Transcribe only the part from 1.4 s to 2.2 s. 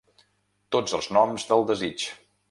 del desig.